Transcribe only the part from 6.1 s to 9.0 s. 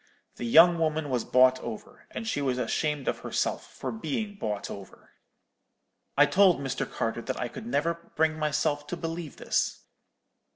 "I told Mr. Carter that I could never bring myself to